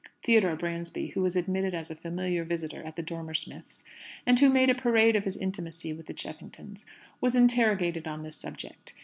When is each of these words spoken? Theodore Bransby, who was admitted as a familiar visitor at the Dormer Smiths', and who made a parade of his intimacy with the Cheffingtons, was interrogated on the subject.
Theodore 0.23 0.55
Bransby, 0.55 1.09
who 1.09 1.21
was 1.21 1.35
admitted 1.35 1.75
as 1.75 1.91
a 1.91 1.95
familiar 1.95 2.43
visitor 2.43 2.81
at 2.81 2.95
the 2.95 3.03
Dormer 3.03 3.35
Smiths', 3.35 3.83
and 4.25 4.39
who 4.39 4.49
made 4.49 4.71
a 4.71 4.73
parade 4.73 5.15
of 5.15 5.25
his 5.25 5.37
intimacy 5.37 5.93
with 5.93 6.07
the 6.07 6.13
Cheffingtons, 6.15 6.87
was 7.21 7.35
interrogated 7.35 8.07
on 8.07 8.23
the 8.23 8.31
subject. 8.31 8.93